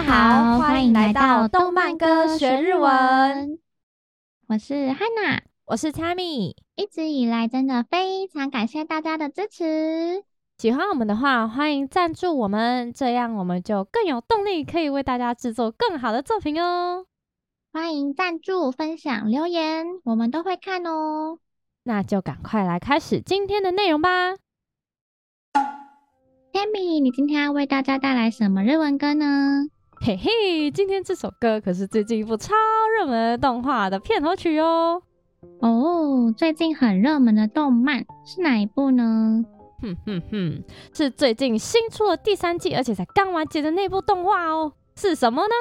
[0.00, 3.58] 家好，欢迎来到动漫歌学日文。
[4.48, 6.54] 我是 Hana，我是 Tammy。
[6.74, 10.24] 一直以来，真的非常感谢大家的支持。
[10.56, 17.04] 喜欢我们的话，欢迎赞助我们，这样我们就更有动力，可以为大家制作更好的作品哦。
[17.70, 21.38] 欢迎赞助、分享、留言，我们都会看哦。
[21.82, 24.32] 那就赶快来开始今天的内容吧。
[26.54, 29.66] Tammy，你今天要为大家带来什么日文歌呢？
[30.02, 32.54] 嘿嘿，今天这首歌可是最近一部超
[32.96, 35.02] 热门的动画的片头曲哦。
[35.60, 39.44] 哦，最近很热门的动漫是哪一部呢？
[39.82, 40.64] 哼哼哼，
[40.94, 44.72] 是最近新出了第三季，而且才刚完结的那部动画哦。
[44.96, 45.54] 是什么呢？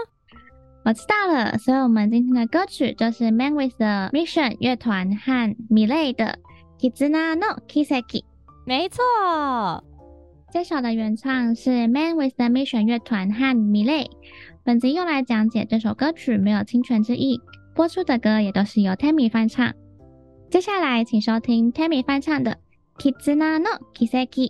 [0.86, 6.40] 我知道了，所以我们今天的歌曲就是 Man with the Mission 乐团和 Milet 的
[6.80, 8.24] Kizuna no Kiseki。
[8.66, 9.04] 没错，
[10.52, 14.10] 这首的原唱是 Man with the Mission 乐团和米类。
[14.64, 17.40] 本集用来讲解这首歌曲没有侵权之意，
[17.76, 19.72] 播出的歌也都是由 Tammy 翻唱。
[20.50, 22.58] 接下来请收听 Tammy 翻唱的。
[22.98, 24.50] Kizuna no Kiseki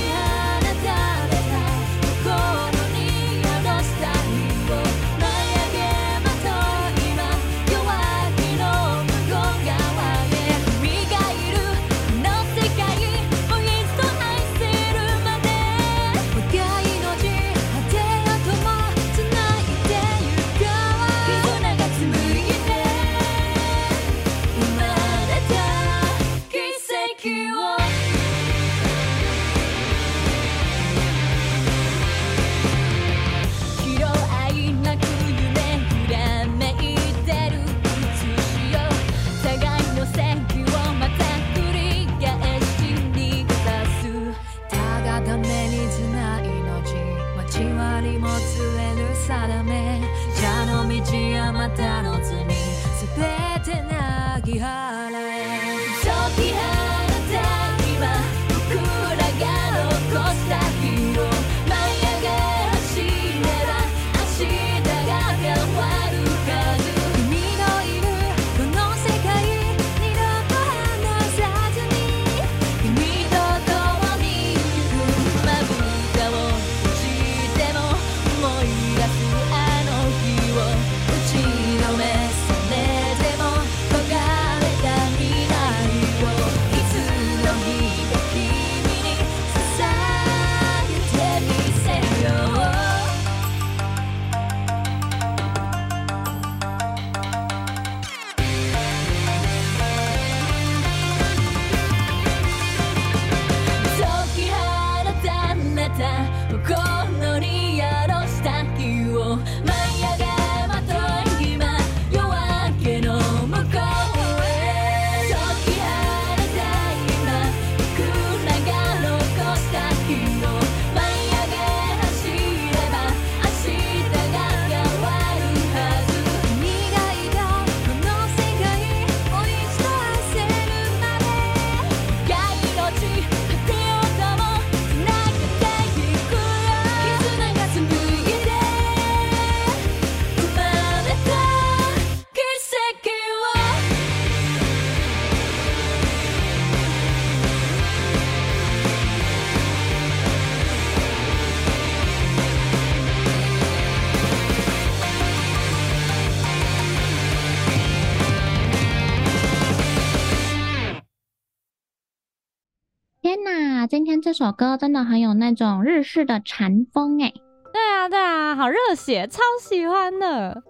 [163.91, 167.33] 今天这首歌真的很有那种日式的禅风哎，
[167.73, 170.63] 对啊对啊，好热血，超喜欢的。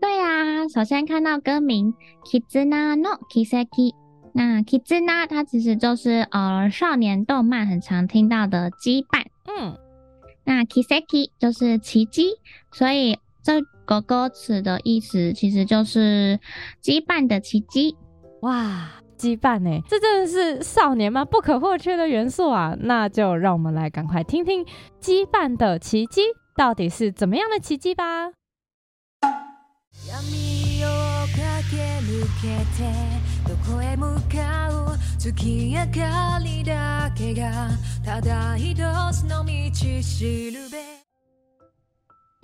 [0.00, 1.92] 对呀、啊，首先看到歌名
[2.24, 3.94] Kizuna no Kiseki，
[4.32, 9.76] 那 Kizuna 它其实就是呃少年动漫很常听到的羁绊，嗯，
[10.44, 12.30] 那 Kiseki 就是奇迹，
[12.72, 16.40] 所以这个歌词的意思其实就是
[16.82, 17.94] 羁绊的奇迹。
[18.40, 19.81] 哇，羁绊呢？
[19.87, 21.23] 这真的是少年吗？
[21.23, 22.75] 不可或缺的元素啊！
[22.79, 24.65] 那就让我们来赶快听听
[25.01, 26.21] 羁绊的奇迹
[26.55, 28.31] 到底是怎么样的奇迹吧。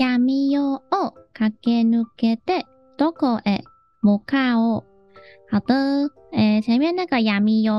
[0.02, 0.58] 暗夜
[0.92, 2.66] を駆け抜けて
[2.98, 3.62] どこへ
[4.02, 4.84] 向かおう。
[5.52, 7.72] 好的， 诶，前面那个暗夜，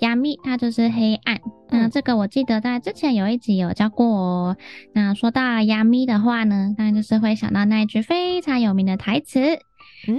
[0.00, 1.40] 暗它就是黑暗。
[1.68, 4.56] 那这个我记得在之前有一集有教过哦。
[4.92, 9.40] 那说到暗的话呢，当然就是会想到那一句非常有名的台词，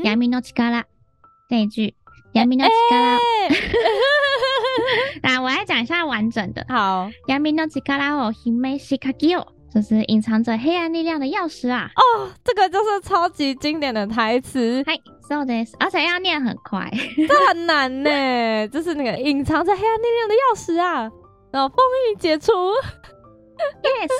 [0.03, 0.83] 暗の力
[1.49, 1.93] 这一句，
[2.33, 2.71] 暗の力。
[5.23, 6.65] 那我来讲一下完整的。
[6.67, 9.47] 好，暗の力を秘め仕挂けよ。
[9.72, 11.90] 就是隐藏着黑暗力量的钥匙啊！
[11.96, 14.82] 哦，这个就是超级经典的台词。
[14.86, 14.94] 嗨
[15.26, 16.90] ，so this，而且要念很快，
[17.26, 18.68] 这很难呢。
[18.68, 21.10] 就是那个隐藏着黑暗力量的钥匙啊，
[21.50, 21.78] 然后封
[22.10, 22.52] 印解除。
[23.82, 24.10] Yes，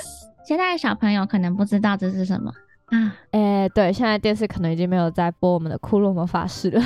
[0.47, 2.51] 现在小朋友可能不知道这是什么
[2.87, 3.15] 啊？
[3.31, 6.81] 哎、欸，对，现在电视可能已经没有在播我们的库洛魔法师了。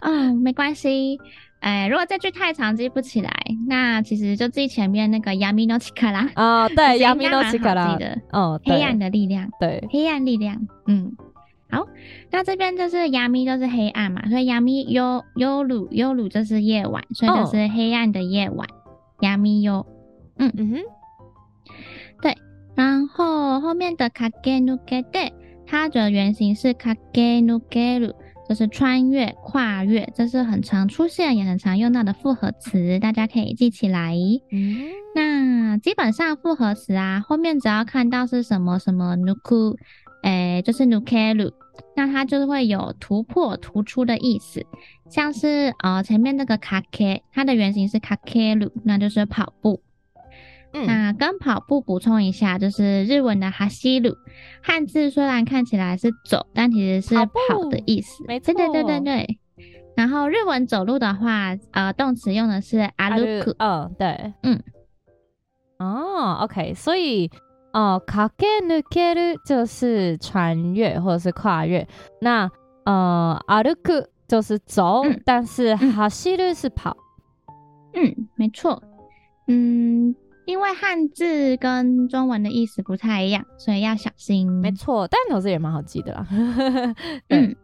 [0.00, 1.18] 嗯、哦，没关系。
[1.63, 3.31] 哎，如果这句太长记不起来，
[3.67, 10.55] 那其实就记前面那个暗の力啊，对， 暗の力的，哦，黑暗的力量，对，黑暗力量，
[10.87, 11.11] 嗯，
[11.69, 11.85] 好，
[12.31, 14.97] 那这边就是暗就是黑暗嘛，所以暗夜夜
[15.91, 18.65] 夜就是夜晚，所以就是黑暗的夜晚，
[19.19, 19.69] 暗夜，
[20.37, 20.77] 嗯嗯哼，
[22.21, 22.37] 对，
[22.75, 25.33] 然后后面的駆け抜けて，
[25.67, 27.59] 它的原型是駆け抜
[28.43, 28.43] ける。
[28.49, 34.15] 就是穿越、跨越，这是很常出现也很常用到的复合词，大家可以记起来。
[34.51, 39.77] 嗯，那基本上复合词啊，后面只要看到是什么什么抜く，
[40.23, 41.51] 诶，就是抜ける，
[41.95, 44.65] 那它就是会有突破、突出的意思。
[45.11, 49.79] 像是呃前面那个かけ，它的原型是かける，那就是跑步。
[50.73, 54.15] 嗯、那跟跑步补充一下，就是日文的哈西鲁，
[54.61, 58.23] 汉字虽然看起来是走，但其实是跑的意思。
[58.27, 59.39] 没错，对对对对。
[59.95, 63.55] 然后日文走路的话，呃，动词用的是歩く。
[63.57, 64.61] 嗯，对，嗯。
[65.79, 67.31] 哦，OK，所以
[67.73, 71.87] 哦，駆け抜ける就是穿越或者是跨越。
[72.21, 72.49] 那
[72.85, 76.95] 呃，歩く就是走，嗯、但是哈西鲁是跑。
[77.93, 78.81] 嗯，没错。
[79.47, 80.15] 嗯。
[80.45, 84.51] 因为汉字跟中文的意思不太一样，所以要小心。
[84.51, 86.27] 没错，但有时也蛮好记的啦。
[87.29, 87.55] 嗯，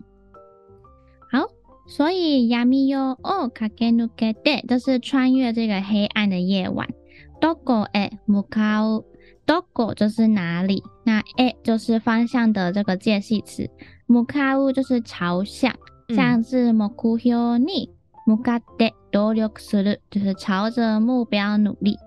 [1.31, 1.47] 好，
[1.87, 6.87] 所以暗夜を駆け抜けて都是穿越这个黑暗的夜晚。
[7.41, 9.03] どこへ向かう？
[9.47, 13.69] どこ就是哪里，那へ就是方向的这个介系词，
[14.07, 15.73] 向かう就是朝向，
[16.09, 17.89] 像是目标に
[18.25, 21.97] 向かって努力する，就是朝着目标努力。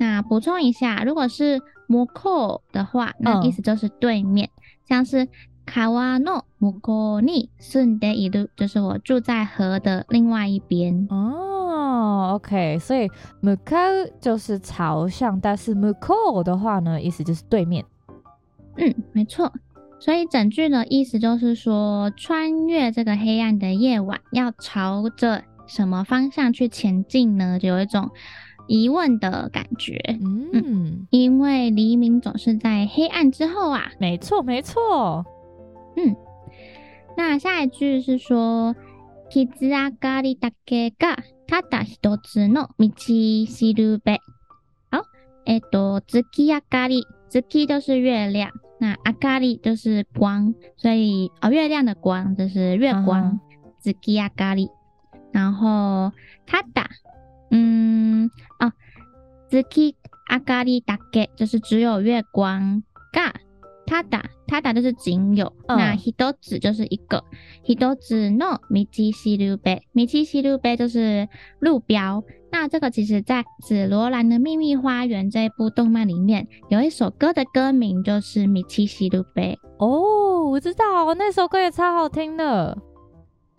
[0.00, 1.58] 那补充一下，如果是
[1.88, 4.50] 向こう的话，那意思就是对面，嗯、
[4.88, 5.28] 像是
[5.66, 11.06] 川の向こうに住んでいる，就是我住在河的另外一边。
[11.08, 13.08] 哦，OK，所以
[13.42, 17.84] 向かう就是朝向，但是向こう的话呢，意思就是对面。
[18.76, 19.52] 嗯，没错。
[19.98, 27.58] 所以整句的意思就是说，穿越这个黑暗的夜晚，要朝着什么方向去前进呢？
[27.58, 28.10] 就有一种。
[28.70, 35.24] 疑问的感觉，嗯，嗯，因为黎明总是在黑暗之后啊，没错，没错，
[35.96, 36.16] 嗯，
[37.16, 38.74] 那下一句是说，
[39.30, 44.18] 伤上がりだけがただ一つの道しるべ。
[44.90, 45.04] 好，
[45.46, 53.38] えっと、月明かり，月就是月亮，那明かり就是光，所以哦，月亮的光就是月光，
[53.84, 54.70] 月明かり，
[55.32, 56.12] 然后
[56.46, 56.88] ただ。
[57.50, 58.30] 嗯
[58.60, 58.72] 哦，
[59.50, 59.94] 月
[60.28, 62.82] 明かりだけ就是只有月光。
[63.12, 63.32] が
[63.86, 65.52] ただただ就是仅有。
[65.68, 67.24] 嗯、那一つ就是一个。
[67.62, 69.82] 一つの道しるべ。
[69.94, 71.28] 道しるべ就是
[71.60, 72.24] 路标。
[72.50, 79.56] 那这个其实在《紫罗兰的秘密花园》这一部动漫里面，有一首歌的歌名就是道しるべ。
[79.78, 82.76] 哦，我知道，那首歌也超好听的。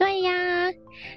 [0.03, 0.33] 对呀，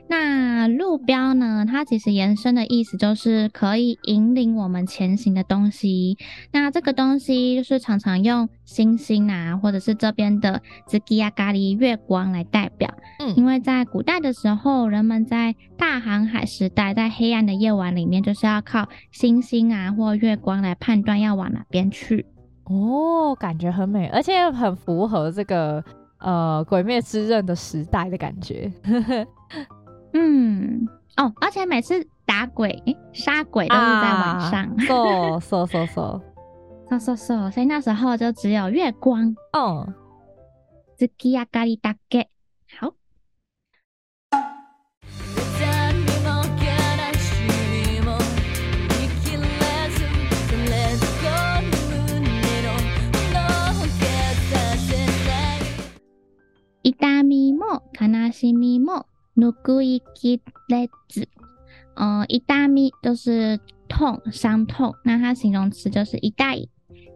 [0.08, 1.66] 那路标呢？
[1.68, 6.20] 它其实延伸的意思就是可以引领我们前行的东西。
[6.52, 10.62] 那这个东西就是常常用星星啊，或者是这边的
[10.92, 12.94] 月明かり月光来代表。
[13.18, 22.28] 嗯，因为在古代的时候，人们在大航海时代，在黑暗的夜晚里面，就是要靠星星啊或月光来判断要往哪边去。
[22.66, 25.84] 哦，感觉很美，而且很符合这个。
[26.25, 28.71] 呃，鬼灭之刃的时代的感觉，
[30.13, 32.83] 嗯，哦，而且每次打鬼、
[33.13, 35.87] 杀鬼都是在晚上，嗖嗖嗖嗖
[36.89, 39.87] 嗖嗖嗖，所以那时候就只有月光，哦，
[40.99, 42.27] 月明かりだけ，
[42.79, 42.93] 好。
[57.99, 59.07] 悲しみも
[59.37, 61.29] ぬくいきれず，
[61.97, 66.69] 呃，痛み都是痛、伤痛，那它形容词就是痛い。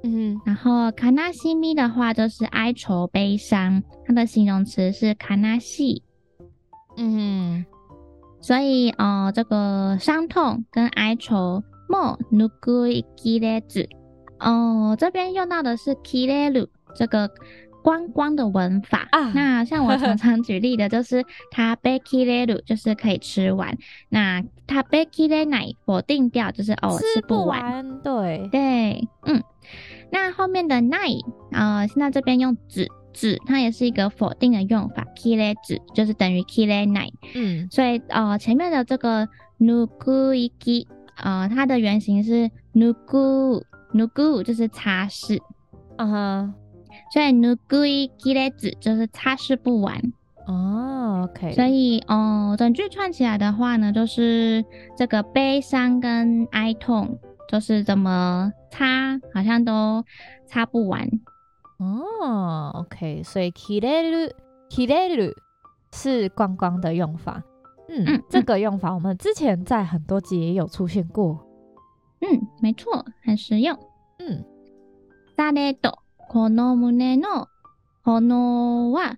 [0.03, 6.03] 嗯，然后悲しみ的话就是哀愁、悲伤，它的形容词是悲しい。
[6.97, 7.65] 嗯，
[8.41, 13.89] 所以呃，这个伤痛跟哀愁もぬくいきれず，
[14.39, 17.31] 哦，这边用到的是きれる这个。
[17.89, 23.77] 光光的文法啊，那像我常常举例的就是它食べきれる就是可以吃完，
[24.09, 29.43] 那它食べきれない否定掉就是哦吃不完，对对，嗯，
[30.11, 31.21] 那后面的ない
[31.53, 39.29] 呃，现在这边用子子，它也是一个否定的用法，きれず就是等于きれない，嗯，所以呃前面的这个
[39.59, 43.63] ぬくいき呃它的原型是ぬく
[43.93, 45.39] ぬく就是擦拭，
[45.99, 46.55] 嗯哼。
[47.13, 50.13] 所以ぬくいきれず就是擦拭不完
[50.47, 51.53] 哦，OK。
[51.55, 54.65] 所以哦，整句串起来的话呢，就是
[54.97, 60.05] 这个悲伤跟哀痛，就是怎么擦，好像都
[60.47, 61.09] 擦不完
[61.79, 63.23] 哦，OK。
[63.25, 64.33] 所以きれる
[64.69, 65.35] きれる
[65.93, 67.43] 是光光的用法，
[67.89, 71.47] 嗯，嗯，这个用法我们之前在很多集也有出现过，
[72.21, 73.79] 嗯，没错，很实用，
[74.19, 74.45] 嗯，
[75.37, 75.95] されど。
[76.30, 77.48] この胸の
[78.06, 79.18] 炎は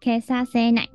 [0.00, 0.90] 消させない。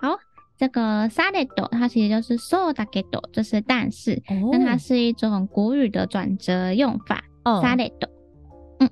[0.00, 0.18] 好，
[0.58, 7.24] 这个されど它其实就是そうだけど，就是但是，那、哦、它是一种古语的转折用法。
[7.44, 8.08] されど，
[8.78, 8.88] 嗯，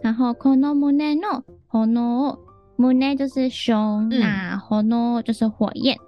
[0.00, 2.38] 然后この胸の炎，
[2.76, 5.98] 胸就是胸，嗯、那炎就是火焰。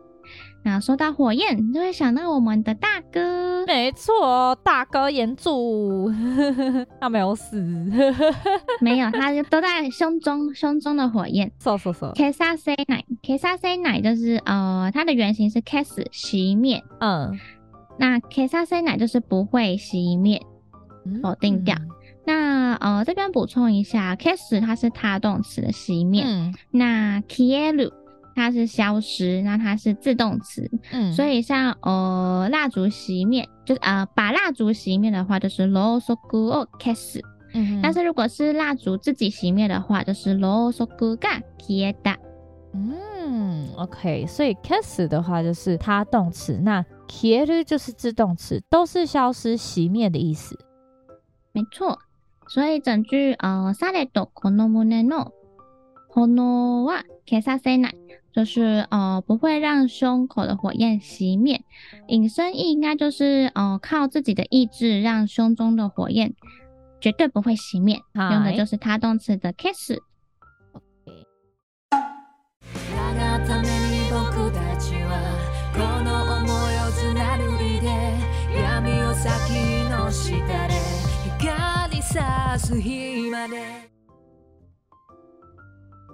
[0.63, 3.65] 那说到火焰，就会想到我们的大哥。
[3.65, 6.12] 没错，大哥炎柱，
[7.00, 7.62] 他没有死，
[8.82, 11.51] 没有，他就都在胸中，胸中的火焰。
[11.62, 12.13] 说说说。
[12.15, 16.84] 消させない，消させない就是呃，它的原型是消す熄灭。
[17.00, 17.38] 嗯。
[17.98, 20.41] 那消させない就是不会熄灭，
[21.22, 21.75] 否定掉。
[21.77, 21.88] 嗯、
[22.25, 26.24] 那呃，这边补充一下，消す它是他动词的熄灭。
[26.25, 26.53] 嗯。
[26.72, 27.91] 那消える。
[28.36, 37.20] 它是消失，那它是自动词，嗯，所以像呃蜡烛熄灭，就是呃把蜡烛熄灭的话，就是ろうそくを消す，
[37.56, 42.17] 嗯哼，但是如果是蜡烛自己熄灭的话，就是ろうそくが消えた，
[42.74, 50.56] 嗯，OK，所以消す的话就是它动词，那消える就是自动词，都是消失、熄灭的意思，
[51.53, 51.98] 没错，
[52.48, 55.32] 所以整句呃されどこの胸の
[56.10, 57.96] 炎は 消させない。
[58.34, 61.63] 就是呃不会让胸口的火焰熄灭，
[62.08, 66.36] 引申义应该就是呃靠自己的意志让胸中的火焰
[67.01, 70.03] 绝对不会熄灭，用的就是他动词的消す。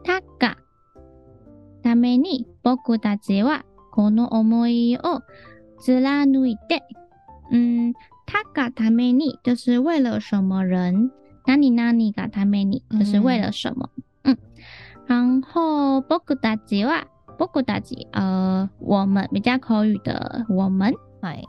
[0.05, 0.55] 他嘎。
[0.55, 0.56] た
[1.97, 5.21] めに仆たちはこの思いを
[5.85, 6.81] 贯いて，
[7.51, 7.93] 嗯，
[8.25, 11.11] 他がために就是为了什么人，
[11.45, 13.89] 何々がために就是为了什么，
[14.23, 14.37] 嗯，
[15.07, 21.43] 然后仆たちは仆たち，呃，我们比较口语的我们，哎，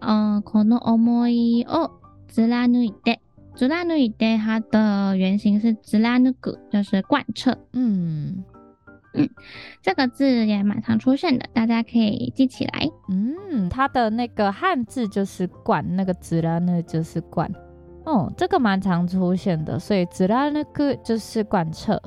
[0.00, 1.90] 呃，この思いを
[2.28, 3.18] 贯いて，
[3.56, 8.44] 贯いて它的原型是贯く，就是贯彻，嗯。
[9.16, 9.28] 嗯，
[9.82, 12.88] 这个字也蛮常出现的，大家可以记起来。
[13.08, 17.50] 嗯，它的那个汉字就是“贯”，那个“贯”呢就是“贯”。
[18.04, 22.00] 哦，这个蛮常出现的，所以“贯く”就是贯彻。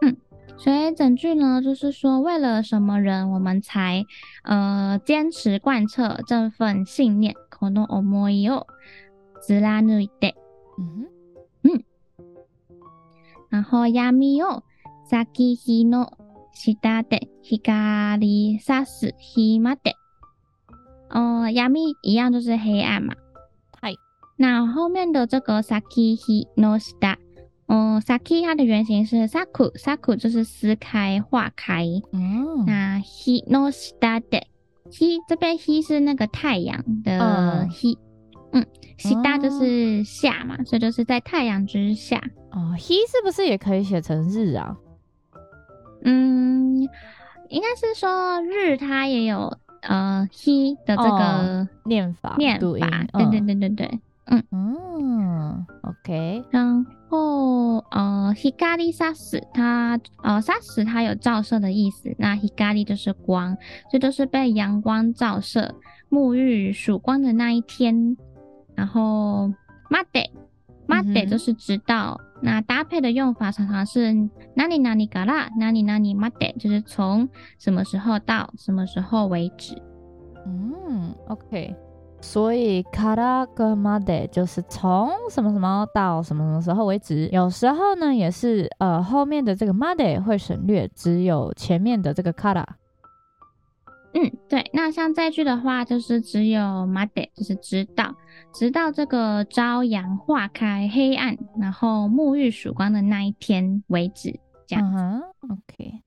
[0.00, 0.16] 嗯，
[0.56, 4.04] 所以整句呢，就是说为了什么人，我们才
[4.44, 7.34] 呃坚持贯彻这份信念。
[7.50, 8.66] この思いを
[9.40, 10.34] 贯いて。
[10.78, 11.06] 嗯
[11.62, 11.82] 嗯。
[13.48, 14.62] 然后暗を
[15.10, 16.10] 咲き火の
[16.52, 19.94] 下で光さす日まで。
[21.08, 23.14] 呃，暗一样就是黑暗嘛。
[23.80, 23.94] 嗨。
[24.36, 27.18] 那后面的这个咲き火の下。
[27.68, 31.84] 嗯，saki 它的原型是 saku，saku 就是撕开、化开。
[32.12, 37.98] 嗯，那 hi no shita，hi 这边 hi 是那个太阳的 hi，
[38.52, 38.64] 嗯，
[38.98, 42.22] shita 就是下嘛，所以就是在太阳之下。
[42.52, 44.76] 哦，hi 是不是也可以写成日啊？
[46.03, 46.81] 嗯，
[47.49, 52.67] 应该是说日它也有呃 he 的这个念法，念法，
[53.13, 54.43] 对对对对对，嗯。
[54.51, 63.57] 嗯，OK，然后呃，hikari sasu 它呃 sasu 它有照射的意思，那 hikari 就是光，
[63.91, 65.73] 这都是被阳光照射、
[66.09, 68.15] 沐浴曙光的那一天。
[68.73, 69.51] 然后
[69.89, 70.29] made
[70.87, 74.11] made 就是直到，嗯、那搭配的用法常常是
[74.55, 77.29] nani nani kara nani nani made，就是从
[77.59, 79.75] 什么时候到什么时候为止。
[80.45, 81.75] 嗯，OK。
[82.23, 87.27] 所以卡拉格马德就是从什么什么到什么什么时候为止。
[87.31, 92.63] 有时候呢，也是呃后面的这个马德会省略，只有前面的这个卡拉。
[94.13, 94.69] 嗯，对。
[94.73, 98.15] 那像这句的话，就是只有马德，就是直到
[98.53, 104.93] 直到这个朝阳化开黑暗，然后沐浴曙光的那一天为止，这样。
[104.93, 106.01] 嗯，OK。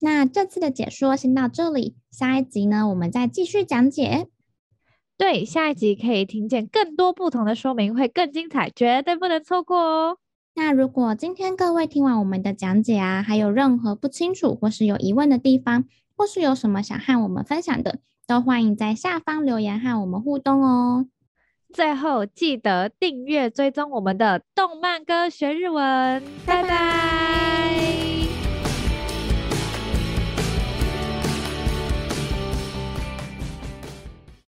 [0.00, 4.28] 那这次的解说先到这里，下一集呢，我们再继续讲解。
[5.18, 10.18] 对，下一集可以听见更多不同的说明，会更精彩，绝对不能错过哦。
[10.54, 15.84] 那如果今天各位听完我们的讲解啊，还有任何不清楚或是有疑问的地方，
[16.18, 21.06] 或是有什么想和我们分享的，都欢迎在下方留言和我们互动哦。
[21.72, 28.17] 最后记得订阅追踪我们的动漫歌学日文，拜拜。